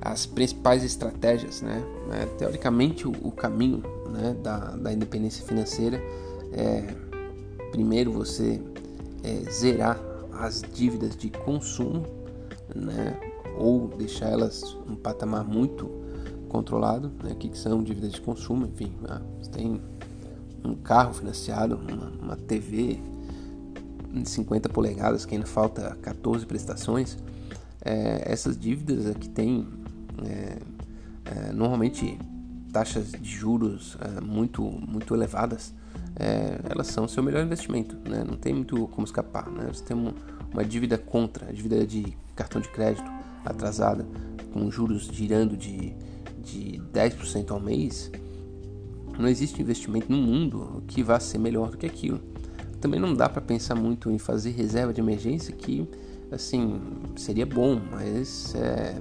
as 0.01 0.27
principais 0.27 0.85
estratégias. 0.85 1.63
Né? 1.63 1.83
É, 2.13 2.27
teoricamente, 2.39 3.07
o, 3.07 3.13
o 3.23 3.33
caminho 3.33 3.83
né, 4.11 4.37
da, 4.43 4.77
da 4.77 4.93
independência 4.93 5.45
financeira 5.45 6.01
é 6.53 6.95
primeiro 7.73 8.13
você 8.13 8.63
é, 9.23 9.51
zerar 9.51 10.01
as 10.33 10.63
dívidas 10.63 11.17
de 11.17 11.31
consumo 11.31 12.05
né, 12.75 13.19
ou 13.59 13.89
deixar 13.89 14.29
elas 14.29 14.77
um 14.89 14.95
patamar 14.95 15.45
muito 15.45 15.91
controlado, 16.49 17.11
né? 17.23 17.35
que, 17.39 17.49
que 17.49 17.59
são 17.59 17.83
dívidas 17.83 18.13
de 18.13 18.21
consumo, 18.21 18.67
enfim, 18.67 18.93
ah, 19.09 19.21
você 19.41 19.51
tem 19.51 19.81
um 20.65 20.75
carro 20.75 21.13
financiado, 21.13 21.77
uma, 21.77 22.11
uma 22.23 22.37
TV 22.37 23.01
50 24.25 24.69
polegadas 24.69 25.25
que 25.25 25.35
ainda 25.35 25.47
falta 25.47 25.97
14 26.03 26.47
prestações, 26.47 27.17
é, 27.85 28.23
essas 28.25 28.59
dívidas 28.59 29.07
aqui 29.07 29.29
têm 29.29 29.67
é, 30.25 30.59
é, 31.25 31.53
normalmente 31.53 32.19
taxas 32.73 33.13
de 33.13 33.29
juros 33.29 33.97
é, 34.01 34.21
muito, 34.21 34.63
muito 34.63 35.15
elevadas, 35.15 35.73
é, 36.19 36.61
elas 36.69 36.89
são 36.89 37.07
seu 37.07 37.23
melhor 37.23 37.45
investimento, 37.45 37.97
né? 38.09 38.25
não 38.25 38.37
tem 38.37 38.55
muito 38.55 38.89
como 38.89 39.07
escapar. 39.07 39.51
Né? 39.51 39.69
Você 39.73 39.85
tem 39.85 39.97
uma, 39.97 40.65
dívida 40.65 40.97
contra, 40.97 41.49
a 41.49 41.53
dívida 41.53 41.87
de 41.87 42.17
cartão 42.35 42.61
de 42.61 42.69
crédito 42.69 43.11
atrasada, 43.45 44.07
com 44.53 44.71
juros 44.71 45.09
girando 45.13 45.57
de 45.57 45.95
de 46.47 46.81
10% 46.93 47.51
ao 47.51 47.61
mês, 47.61 48.11
não 49.19 49.29
existe 49.29 49.61
investimento 49.61 50.11
no 50.11 50.19
mundo 50.19 50.83
que 50.87 51.03
vá 51.03 51.19
ser 51.19 51.39
melhor 51.39 51.71
do 51.71 51.77
que 51.77 51.87
aquilo. 51.87 52.21
Também 52.81 53.01
não 53.01 53.15
dá 53.15 53.29
para 53.29 53.41
pensar 53.41 53.75
muito 53.75 54.11
em 54.11 54.19
fazer 54.19 54.51
reserva 54.51 54.93
de 54.93 55.01
emergência, 55.01 55.53
que 55.53 55.89
assim 56.31 56.81
seria 57.17 57.47
bom, 57.47 57.81
mas 57.91 58.55
é, 58.55 58.97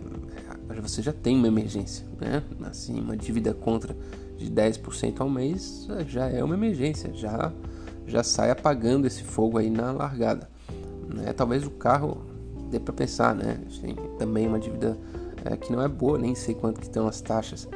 você 0.82 1.02
já 1.02 1.12
tem 1.12 1.36
uma 1.36 1.48
emergência, 1.48 2.06
né? 2.20 2.44
Assim, 2.64 3.00
uma 3.00 3.18
dívida 3.18 3.54
contra 3.54 3.96
de 4.38 4.50
10% 4.50 5.22
ao 5.22 5.30
mês 5.30 5.88
já 6.08 6.28
é 6.28 6.44
uma 6.44 6.56
emergência, 6.56 7.14
já 7.14 7.52
já 8.08 8.24
sai 8.24 8.52
apagando 8.52 9.08
esse 9.08 9.24
fogo 9.24 9.58
aí 9.58 9.70
na 9.70 9.92
largada. 9.92 10.48
Né? 11.08 11.34
Talvez 11.34 11.66
o 11.66 11.72
carro 11.72 12.24
dê 12.70 12.80
para 12.80 12.94
pensar, 12.94 13.34
né? 13.34 13.60
Assim, 13.68 13.96
também 14.18 14.48
uma 14.48 14.60
dívida 14.60 14.98
é, 15.44 15.56
que 15.58 15.72
não 15.72 15.82
é 15.82 15.88
boa, 15.88 16.18
nem 16.18 16.36
sei 16.36 16.54
quanto 16.54 16.80
que 16.80 16.88
estão 16.88 17.08
as 17.08 17.22
taxas 17.22 17.68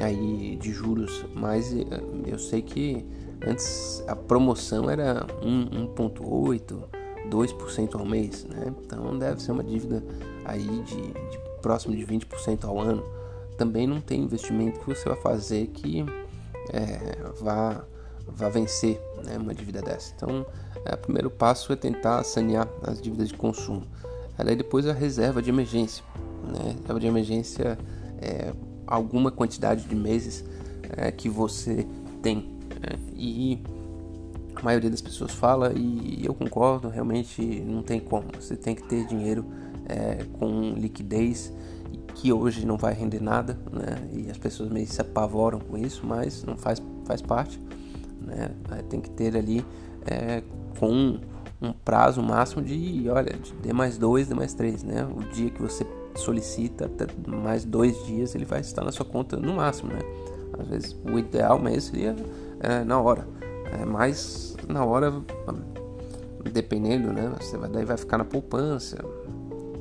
aí 0.00 0.56
de 0.56 0.72
juros, 0.72 1.24
mas 1.34 1.72
é, 1.72 1.84
eu 2.26 2.38
sei 2.38 2.62
que 2.62 3.04
antes 3.46 4.02
a 4.06 4.16
promoção 4.16 4.90
era 4.90 5.26
1,8, 5.42 6.84
2% 7.28 7.98
ao 7.98 8.06
mês, 8.06 8.44
né? 8.44 8.72
Então 8.84 9.18
deve 9.18 9.42
ser 9.42 9.52
uma 9.52 9.64
dívida 9.64 10.02
aí 10.44 10.64
de, 10.84 11.12
de 11.30 11.38
próximo 11.60 11.94
de 11.94 12.04
20% 12.04 12.64
ao 12.64 12.80
ano. 12.80 13.02
Também 13.56 13.86
não 13.86 14.00
tem 14.00 14.22
investimento 14.22 14.80
que 14.80 14.86
você 14.86 15.08
vai 15.08 15.18
fazer 15.18 15.68
que 15.68 16.04
é, 16.72 17.16
vá, 17.40 17.84
vá 18.26 18.48
vencer 18.48 19.00
né, 19.24 19.38
uma 19.38 19.54
dívida 19.54 19.80
dessa. 19.80 20.12
Então, 20.14 20.44
é, 20.84 20.94
o 20.94 20.98
primeiro 20.98 21.30
passo 21.30 21.72
é 21.72 21.76
tentar 21.76 22.22
sanear 22.22 22.68
as 22.82 23.00
dívidas 23.00 23.28
de 23.28 23.34
consumo. 23.34 23.82
Aí 24.38 24.54
depois 24.54 24.86
a 24.86 24.92
reserva 24.92 25.40
de 25.40 25.48
emergência 25.48 26.04
né? 26.46 26.76
Reserva 26.80 27.00
de 27.00 27.06
emergência 27.06 27.78
é 28.20 28.52
alguma 28.86 29.30
quantidade 29.30 29.84
de 29.84 29.94
meses 29.94 30.44
é, 30.96 31.10
que 31.10 31.28
você 31.28 31.86
tem. 32.22 32.50
É, 32.82 32.96
e 33.14 33.58
a 34.54 34.62
maioria 34.62 34.90
das 34.90 35.00
pessoas 35.00 35.32
fala, 35.32 35.72
e 35.74 36.24
eu 36.24 36.34
concordo, 36.34 36.88
realmente 36.88 37.42
não 37.60 37.82
tem 37.82 38.00
como. 38.00 38.24
Você 38.40 38.56
tem 38.56 38.74
que 38.74 38.82
ter 38.82 39.06
dinheiro 39.06 39.44
é, 39.88 40.24
com 40.38 40.72
liquidez 40.72 41.52
que 42.14 42.32
hoje 42.32 42.64
não 42.64 42.78
vai 42.78 42.94
render 42.94 43.22
nada, 43.22 43.58
né? 43.70 44.08
E 44.12 44.30
as 44.30 44.38
pessoas 44.38 44.70
meio 44.70 44.86
se 44.86 45.00
apavoram 45.00 45.60
com 45.60 45.76
isso, 45.76 46.06
mas 46.06 46.42
não 46.44 46.56
faz, 46.56 46.82
faz 47.04 47.20
parte, 47.20 47.60
né? 48.20 48.50
Tem 48.88 49.00
que 49.00 49.10
ter 49.10 49.36
ali 49.36 49.64
é, 50.06 50.42
com 50.78 51.18
um 51.60 51.72
prazo 51.72 52.22
máximo 52.22 52.62
de, 52.62 53.06
olha, 53.08 53.32
de 53.36 53.52
D 53.54 53.72
mais 53.72 53.98
dois, 53.98 54.28
D 54.28 54.34
mais 54.34 54.54
três, 54.54 54.82
né? 54.82 55.04
O 55.04 55.22
dia 55.34 55.50
que 55.50 55.60
você 55.60 55.86
solicita 56.16 56.86
até 56.86 57.06
mais 57.26 57.64
dois 57.64 58.04
dias 58.06 58.34
ele 58.34 58.44
vai 58.44 58.60
estar 58.60 58.84
na 58.84 58.92
sua 58.92 59.04
conta 59.04 59.36
no 59.36 59.54
máximo, 59.54 59.92
né? 59.92 60.00
Às 60.58 60.68
vezes 60.68 60.96
o 61.04 61.18
ideal 61.18 61.58
mesmo 61.58 61.90
seria 61.90 62.16
é, 62.60 62.84
na 62.84 63.00
hora. 63.00 63.26
É, 63.72 63.84
mas 63.84 64.56
na 64.68 64.84
hora, 64.84 65.12
dependendo, 66.52 67.12
né? 67.12 67.32
Você 67.40 67.56
vai, 67.56 67.68
daí 67.68 67.84
vai 67.84 67.96
ficar 67.96 68.18
na 68.18 68.24
poupança. 68.24 68.98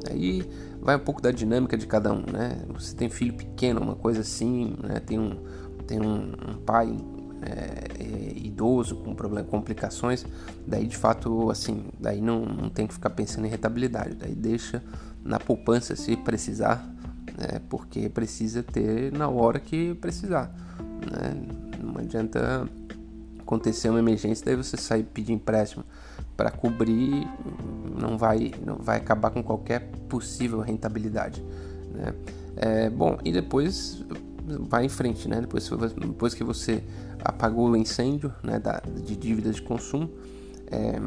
Aí 0.10 0.48
vai 0.82 0.96
um 0.96 1.00
pouco 1.00 1.22
da 1.22 1.32
dinâmica 1.32 1.77
de 1.77 1.88
cada 1.88 2.12
um, 2.12 2.24
né? 2.32 2.58
Você 2.74 2.96
tem 2.96 3.10
filho 3.10 3.34
pequeno, 3.34 3.82
uma 3.82 3.96
coisa 3.96 4.22
assim, 4.22 4.75
né? 4.84 5.00
Tem 5.00 5.20
um, 5.20 5.38
tem 5.88 6.00
um, 6.00 6.34
um 6.50 6.58
pai 6.65 6.96
é, 7.42 8.04
é, 8.04 8.38
idoso 8.38 8.96
com 8.98 9.13
problema, 9.13 9.48
complicações, 9.48 10.25
daí 10.65 10.88
de 10.88 10.98
fato, 10.98 11.50
assim, 11.50 11.86
daí 12.00 12.22
não, 12.22 12.46
não 12.46 12.70
tem 12.70 12.88
que 12.88 12.94
ficar 12.94 13.10
pensando 13.12 13.46
em 13.46 13.50
rentabilidade, 13.50 14.15
daí 14.15 14.34
deixa 14.34 14.82
na 15.25 15.39
poupança 15.39 15.96
se 15.96 16.15
precisar, 16.15 16.88
né? 17.38 17.60
Porque 17.67 18.08
precisa 18.08 18.62
ter 18.62 19.12
na 19.12 19.27
hora 19.27 19.60
que 19.60 19.96
precisar, 19.96 20.53
né? 21.12 21.36
Não 21.84 21.98
adianta 22.00 22.70
acontecer 23.39 23.89
uma 23.89 24.00
emergência, 24.00 24.46
daí 24.46 24.55
você 24.55 24.77
sair 24.77 25.03
pedir 25.03 25.34
empréstimo 25.34 25.84
para 26.38 26.51
cobrir, 26.51 27.27
não 28.00 28.17
vai, 28.17 28.53
não 28.65 28.75
vai 28.75 28.98
acabar 28.98 29.32
com 29.32 29.44
qualquer 29.44 29.89
possível 30.08 30.60
rentabilidade, 30.62 31.44
né? 31.91 32.13
É, 32.58 32.89
bom, 32.89 33.17
e 33.25 33.32
depois 33.32 34.05
vai 34.70 34.86
em 34.86 34.89
frente, 34.89 35.27
né? 35.27 35.41
Depois, 35.41 35.70
depois 35.70 36.34
que 36.34 36.44
você 36.44 36.84
apagou 37.24 37.70
o 37.70 37.75
incêndio 37.75 38.32
né, 38.44 38.60
da, 38.60 38.82
de 39.03 39.15
dívidas 39.15 39.55
de 39.55 39.63
consumo, 39.63 40.10
é, 40.67 41.00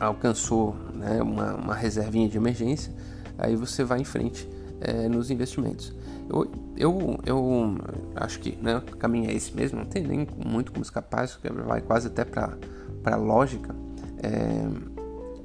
alcançou 0.00 0.74
né, 0.94 1.22
uma, 1.22 1.54
uma 1.54 1.74
reservinha 1.74 2.28
de 2.28 2.38
emergência, 2.38 2.92
aí 3.38 3.54
você 3.54 3.84
vai 3.84 4.00
em 4.00 4.04
frente 4.04 4.48
é, 4.80 5.08
nos 5.08 5.30
investimentos. 5.30 5.94
Eu, 6.28 6.50
eu, 6.76 7.18
eu 7.26 7.76
acho 8.16 8.40
que 8.40 8.56
né, 8.62 8.78
o 8.78 8.96
caminho 8.96 9.30
é 9.30 9.34
esse 9.34 9.54
mesmo, 9.54 9.80
não 9.80 9.86
tem 9.86 10.02
nem 10.02 10.26
muito 10.44 10.72
como 10.72 10.82
escapar, 10.82 11.24
isso 11.24 11.38
vai 11.66 11.80
quase 11.80 12.06
até 12.06 12.24
para 12.24 12.56
a 13.04 13.16
lógica. 13.16 13.74
É, 14.22 15.00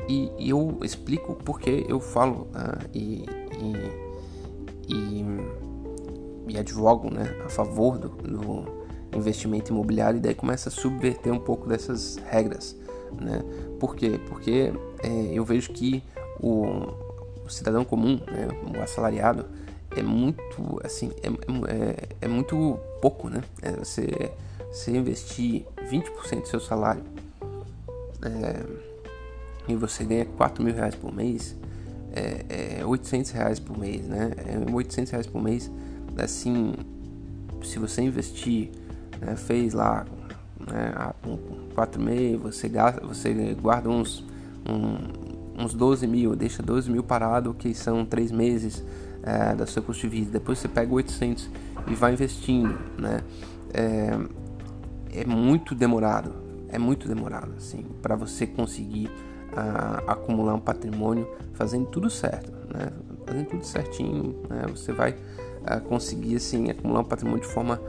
e, 0.07 0.31
e, 0.37 0.49
eu 0.49 0.77
explico 0.83 1.33
porque 1.33 1.85
eu 1.89 1.99
falo 1.99 2.47
uh, 2.51 2.87
e, 2.93 3.25
e, 3.57 4.93
e, 4.93 5.25
e, 6.49 6.57
advogo 6.59 7.09
né, 7.09 7.35
a 7.43 7.49
favor 7.49 7.97
do, 7.97 8.09
do 8.09 8.65
investimento 9.17 9.71
imobiliário 9.71 10.17
e 10.17 10.19
daí 10.19 10.35
começa 10.35 10.69
a 10.69 10.71
subverter 10.71 11.33
um 11.33 11.39
pouco 11.39 11.67
dessas 11.67 12.17
regras, 12.17 12.77
né? 13.19 13.43
Por 13.79 13.95
quê? 13.95 14.19
Porque 14.27 14.71
é, 15.03 15.09
eu 15.33 15.43
vejo 15.43 15.71
que 15.71 16.03
o, 16.39 16.65
o 17.45 17.49
cidadão 17.49 17.83
comum, 17.83 18.19
né, 18.27 18.47
o 18.75 18.81
assalariado, 18.81 19.45
é 19.95 20.03
muito 20.03 20.79
assim 20.83 21.11
é, 21.23 21.27
é, 21.71 22.07
é 22.21 22.27
muito 22.27 22.77
pouco 23.01 23.29
né 23.29 23.41
é 23.61 23.71
você, 23.71 24.31
você 24.71 24.91
investir 24.91 25.65
20% 25.89 26.41
do 26.41 26.47
seu 26.47 26.59
salário 26.59 27.03
é, 28.21 28.63
e 29.67 29.75
você 29.75 30.03
ganha 30.03 30.25
4 30.25 30.63
mil 30.63 30.73
reais 30.73 30.95
por 30.95 31.13
mês 31.13 31.55
é, 32.13 32.79
é 32.79 32.85
800 32.85 33.31
reais 33.31 33.59
por 33.59 33.77
mês 33.77 34.05
né 34.07 34.31
é 34.37 34.73
800 34.73 35.11
reais 35.11 35.27
por 35.27 35.41
mês 35.41 35.71
assim 36.17 36.73
se 37.63 37.79
você 37.79 38.01
investir 38.01 38.71
né, 39.21 39.35
fez 39.35 39.73
lá 39.73 40.05
né, 40.67 41.13
um, 41.25 41.37
quatro 41.73 42.01
meses 42.01 42.39
você 42.39 42.67
gasta 42.67 43.05
você 43.05 43.55
guarda 43.59 43.89
uns 43.89 44.25
um, 44.67 45.63
uns 45.63 45.73
12 45.73 46.07
mil 46.07 46.35
deixa 46.35 46.63
12 46.63 46.89
mil 46.91 47.03
parado 47.03 47.53
que 47.53 47.73
são 47.73 48.05
três 48.05 48.31
meses 48.31 48.83
é, 49.25 49.55
da 49.55 49.65
seu 49.65 49.81
custo 49.81 50.07
de 50.07 50.15
vida. 50.15 50.31
Depois 50.31 50.59
você 50.59 50.67
pega 50.67 50.93
800 50.93 51.49
e 51.87 51.95
vai 51.95 52.13
investindo, 52.13 52.77
né? 52.97 53.21
É, 53.73 54.17
é 55.21 55.25
muito 55.25 55.73
demorado, 55.73 56.31
é 56.69 56.77
muito 56.77 57.07
demorado, 57.07 57.53
assim, 57.57 57.83
para 58.01 58.15
você 58.15 58.45
conseguir 58.45 59.07
uh, 59.07 60.09
acumular 60.09 60.53
um 60.53 60.59
patrimônio 60.59 61.27
fazendo 61.53 61.87
tudo 61.87 62.09
certo, 62.09 62.51
né? 62.73 62.91
Fazendo 63.25 63.47
tudo 63.47 63.65
certinho, 63.65 64.35
né? 64.47 64.65
Você 64.69 64.91
vai 64.91 65.11
uh, 65.13 65.81
conseguir, 65.87 66.35
assim, 66.35 66.69
acumular 66.69 66.99
um 67.01 67.05
patrimônio 67.05 67.41
de 67.41 67.47
forma 67.47 67.81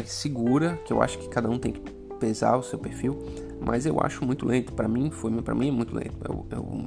uh, 0.00 0.06
segura, 0.06 0.78
que 0.84 0.92
eu 0.92 1.02
acho 1.02 1.18
que 1.18 1.28
cada 1.28 1.48
um 1.48 1.58
tem 1.58 1.72
que 1.72 1.80
pesar 2.18 2.56
o 2.56 2.62
seu 2.62 2.78
perfil, 2.78 3.18
mas 3.60 3.86
eu 3.86 4.00
acho 4.00 4.24
muito 4.24 4.46
lento. 4.46 4.72
Para 4.72 4.88
mim 4.88 5.10
foi, 5.10 5.30
para 5.42 5.54
mim 5.54 5.68
é 5.68 5.72
muito 5.72 5.94
lento. 5.94 6.16
Eu, 6.24 6.46
eu 6.50 6.84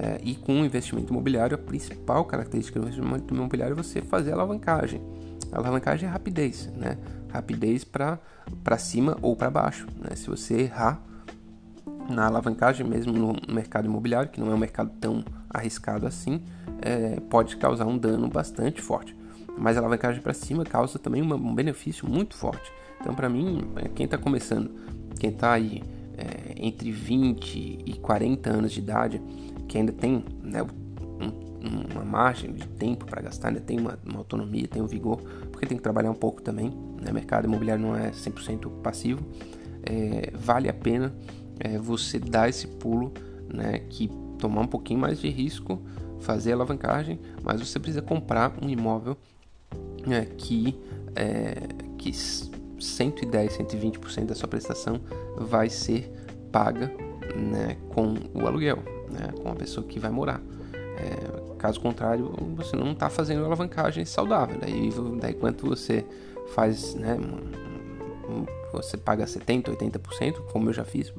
é, 0.00 0.20
e 0.22 0.36
com 0.36 0.60
o 0.60 0.64
investimento 0.64 1.12
imobiliário, 1.12 1.56
a 1.56 1.58
principal 1.58 2.24
característica 2.24 2.78
do 2.78 2.86
investimento 2.86 3.34
imobiliário 3.34 3.72
é 3.72 3.76
você 3.76 4.00
fazer 4.00 4.30
a 4.30 4.34
alavancagem. 4.34 5.00
A 5.50 5.58
alavancagem 5.58 6.08
é 6.08 6.12
rapidez, 6.12 6.70
né? 6.76 6.96
Rapidez 7.30 7.82
para 7.82 8.18
cima 8.78 9.16
ou 9.20 9.34
para 9.34 9.50
baixo. 9.50 9.88
Né? 9.98 10.14
Se 10.14 10.28
você 10.28 10.62
errar 10.62 11.02
na 12.08 12.26
alavancagem, 12.26 12.86
mesmo 12.86 13.12
no 13.12 13.34
mercado 13.52 13.86
imobiliário, 13.86 14.30
que 14.30 14.40
não 14.40 14.52
é 14.52 14.54
um 14.54 14.58
mercado 14.58 14.90
tão 15.00 15.24
arriscado 15.50 16.06
assim, 16.06 16.42
é, 16.80 17.18
pode 17.28 17.56
causar 17.56 17.86
um 17.86 17.98
dano 17.98 18.28
bastante 18.28 18.80
forte. 18.80 19.17
Mas 19.58 19.76
alavancagem 19.76 20.22
para 20.22 20.34
cima 20.34 20.64
causa 20.64 20.98
também 20.98 21.22
um 21.22 21.54
benefício 21.54 22.08
muito 22.08 22.34
forte. 22.36 22.72
Então, 23.00 23.14
para 23.14 23.28
mim, 23.28 23.68
é, 23.76 23.88
quem 23.88 24.04
está 24.04 24.18
começando, 24.18 24.70
quem 25.18 25.30
está 25.30 25.52
aí 25.52 25.82
é, 26.16 26.54
entre 26.56 26.90
20 26.90 27.84
e 27.86 27.92
40 27.94 28.50
anos 28.50 28.72
de 28.72 28.80
idade, 28.80 29.22
que 29.68 29.78
ainda 29.78 29.92
tem 29.92 30.24
né, 30.42 30.62
um, 30.62 31.92
uma 31.92 32.04
margem 32.04 32.52
de 32.52 32.66
tempo 32.66 33.04
para 33.04 33.22
gastar, 33.22 33.48
ainda 33.48 33.60
tem 33.60 33.78
uma, 33.78 33.98
uma, 34.04 34.18
autonomia, 34.18 34.66
tem 34.66 34.82
um 34.82 34.86
vigor, 34.86 35.20
porque 35.52 35.66
tem 35.66 35.76
que 35.76 35.82
trabalhar 35.82 36.10
um 36.10 36.14
pouco 36.14 36.42
também. 36.42 36.70
Né? 37.00 37.10
O 37.10 37.14
mercado 37.14 37.46
imobiliário 37.46 37.82
não 37.82 37.96
é 37.96 38.10
100% 38.10 38.80
passivo. 38.82 39.24
É, 39.82 40.32
vale 40.34 40.68
a 40.68 40.74
pena 40.74 41.14
é, 41.60 41.78
você 41.78 42.18
dar 42.18 42.48
esse 42.48 42.66
pulo, 42.66 43.12
né, 43.52 43.78
que 43.90 44.10
tomar 44.38 44.62
um 44.62 44.66
pouquinho 44.66 45.00
mais 45.00 45.20
de 45.20 45.28
risco, 45.28 45.80
fazer 46.20 46.52
alavancagem, 46.52 47.18
mas 47.42 47.60
você 47.60 47.78
precisa 47.78 48.02
comprar 48.02 48.52
um 48.62 48.68
imóvel 48.68 49.16
né, 50.08 50.26
que, 50.36 50.78
é, 51.14 51.54
que 51.96 52.12
110, 52.12 53.58
120% 53.58 54.26
da 54.26 54.34
sua 54.34 54.48
prestação 54.48 55.00
vai 55.36 55.68
ser 55.68 56.10
paga 56.50 56.90
né, 57.36 57.76
com 57.90 58.14
o 58.34 58.46
aluguel 58.46 58.78
né, 59.10 59.32
com 59.42 59.50
a 59.50 59.54
pessoa 59.54 59.86
que 59.86 59.98
vai 59.98 60.10
morar. 60.10 60.40
É, 60.74 61.56
caso 61.58 61.80
contrário, 61.80 62.32
você 62.56 62.76
não 62.76 62.92
está 62.92 63.10
fazendo 63.10 63.44
alavancagem 63.44 64.04
saudável. 64.04 64.58
Daí, 64.60 64.90
daí 65.20 65.34
quanto 65.34 65.66
você 65.66 66.04
faz, 66.54 66.94
né, 66.94 67.16
você 68.72 68.96
paga 68.96 69.24
70%, 69.24 69.76
80%, 69.76 70.40
como 70.52 70.68
eu 70.68 70.72
já 70.72 70.84
fiz, 70.84 71.12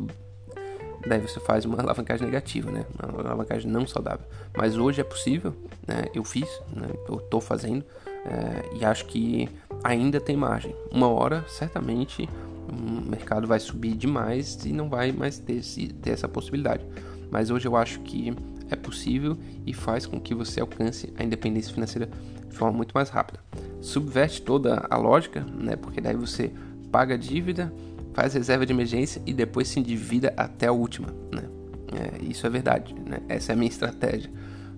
daí 1.05 1.19
você 1.19 1.39
faz 1.39 1.65
uma 1.65 1.79
alavancagem 1.81 2.25
negativa, 2.25 2.71
né, 2.71 2.85
uma 3.01 3.21
alavancagem 3.21 3.69
não 3.69 3.85
saudável. 3.87 4.25
Mas 4.55 4.77
hoje 4.77 5.01
é 5.01 5.03
possível, 5.03 5.53
né, 5.87 6.05
eu 6.13 6.23
fiz, 6.23 6.49
né, 6.73 6.87
eu 7.07 7.17
estou 7.17 7.41
fazendo 7.41 7.83
é, 8.25 8.77
e 8.77 8.85
acho 8.85 9.05
que 9.05 9.49
ainda 9.83 10.19
tem 10.19 10.35
margem. 10.35 10.75
Uma 10.91 11.07
hora, 11.07 11.45
certamente, 11.47 12.27
o 12.67 13.09
mercado 13.09 13.47
vai 13.47 13.59
subir 13.59 13.95
demais 13.95 14.57
e 14.65 14.71
não 14.71 14.89
vai 14.89 15.11
mais 15.11 15.37
ter, 15.39 15.61
ter 16.01 16.11
essa 16.11 16.27
possibilidade 16.27 16.85
mas 17.31 17.49
hoje 17.49 17.67
eu 17.67 17.75
acho 17.75 17.99
que 18.01 18.33
é 18.69 18.75
possível 18.75 19.37
e 19.65 19.73
faz 19.73 20.05
com 20.05 20.19
que 20.19 20.33
você 20.33 20.59
alcance 20.59 21.11
a 21.17 21.23
independência 21.23 21.73
financeira 21.73 22.09
de 22.47 22.55
forma 22.55 22.75
muito 22.75 22.91
mais 22.93 23.09
rápida. 23.09 23.39
Subverte 23.81 24.41
toda 24.41 24.85
a 24.89 24.97
lógica, 24.97 25.45
né? 25.57 25.75
Porque 25.75 26.01
daí 26.01 26.15
você 26.15 26.51
paga 26.91 27.15
a 27.15 27.17
dívida, 27.17 27.71
faz 28.13 28.33
reserva 28.33 28.65
de 28.65 28.73
emergência 28.73 29.21
e 29.25 29.33
depois 29.33 29.67
se 29.67 29.79
endivida 29.79 30.33
até 30.35 30.67
a 30.67 30.71
última, 30.71 31.07
né? 31.31 31.43
É, 31.91 32.23
isso 32.23 32.45
é 32.45 32.49
verdade, 32.49 32.93
né? 32.93 33.19
Essa 33.27 33.51
é 33.51 33.53
a 33.53 33.55
minha 33.55 33.69
estratégia, 33.69 34.29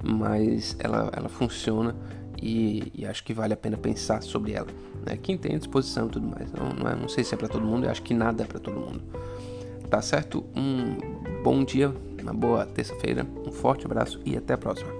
mas 0.03 0.75
ela, 0.79 1.11
ela 1.15 1.29
funciona 1.29 1.95
e, 2.41 2.91
e 2.95 3.05
acho 3.05 3.23
que 3.23 3.33
vale 3.33 3.53
a 3.53 3.57
pena 3.57 3.77
pensar 3.77 4.21
sobre 4.23 4.53
ela. 4.53 4.67
Né? 5.05 5.17
Quem 5.21 5.37
tem 5.37 5.57
disposição 5.57 6.07
e 6.07 6.09
tudo 6.09 6.27
mais, 6.27 6.51
não, 6.51 6.69
não, 6.69 6.89
é, 6.89 6.95
não 6.95 7.07
sei 7.07 7.23
se 7.23 7.33
é 7.33 7.37
para 7.37 7.47
todo 7.47 7.65
mundo, 7.65 7.85
eu 7.85 7.91
acho 7.91 8.01
que 8.01 8.13
nada 8.13 8.43
é 8.43 8.45
para 8.45 8.59
todo 8.59 8.79
mundo. 8.79 9.01
Tá 9.89 10.01
certo? 10.01 10.45
Um 10.55 10.97
bom 11.43 11.63
dia 11.63 11.93
uma 12.21 12.33
boa 12.33 12.65
terça-feira, 12.65 13.25
um 13.45 13.51
forte 13.51 13.85
abraço 13.85 14.21
e 14.25 14.37
até 14.37 14.53
a 14.53 14.57
próxima. 14.57 14.91